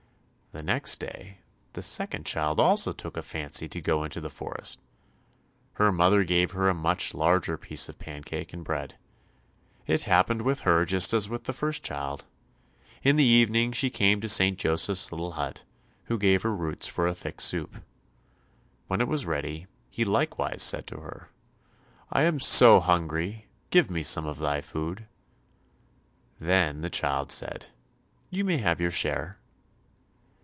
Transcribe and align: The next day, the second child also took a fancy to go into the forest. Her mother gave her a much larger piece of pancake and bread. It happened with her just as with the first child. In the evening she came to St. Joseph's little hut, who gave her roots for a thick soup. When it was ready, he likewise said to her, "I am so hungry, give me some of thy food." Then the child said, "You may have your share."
The 0.53 0.61
next 0.63 0.99
day, 0.99 1.37
the 1.71 1.81
second 1.81 2.25
child 2.25 2.59
also 2.59 2.91
took 2.91 3.15
a 3.15 3.21
fancy 3.21 3.69
to 3.69 3.79
go 3.79 4.03
into 4.03 4.19
the 4.19 4.29
forest. 4.29 4.79
Her 5.75 5.93
mother 5.93 6.25
gave 6.25 6.51
her 6.51 6.67
a 6.67 6.73
much 6.73 7.13
larger 7.13 7.57
piece 7.57 7.87
of 7.87 7.97
pancake 7.99 8.51
and 8.51 8.61
bread. 8.61 8.95
It 9.87 10.03
happened 10.03 10.41
with 10.41 10.59
her 10.59 10.83
just 10.83 11.13
as 11.13 11.29
with 11.29 11.45
the 11.45 11.53
first 11.53 11.85
child. 11.85 12.25
In 13.01 13.15
the 13.15 13.23
evening 13.23 13.71
she 13.71 13.89
came 13.89 14.19
to 14.19 14.27
St. 14.27 14.59
Joseph's 14.59 15.09
little 15.09 15.31
hut, 15.31 15.63
who 16.07 16.17
gave 16.19 16.41
her 16.41 16.53
roots 16.53 16.85
for 16.85 17.07
a 17.07 17.15
thick 17.15 17.39
soup. 17.39 17.77
When 18.87 18.99
it 18.99 19.07
was 19.07 19.25
ready, 19.25 19.67
he 19.89 20.03
likewise 20.03 20.61
said 20.61 20.85
to 20.87 20.97
her, 20.99 21.29
"I 22.11 22.23
am 22.23 22.41
so 22.41 22.81
hungry, 22.81 23.47
give 23.69 23.89
me 23.89 24.03
some 24.03 24.25
of 24.25 24.39
thy 24.39 24.59
food." 24.59 25.05
Then 26.41 26.81
the 26.81 26.89
child 26.89 27.31
said, 27.31 27.67
"You 28.29 28.43
may 28.43 28.57
have 28.57 28.81
your 28.81 28.91
share." 28.91 29.37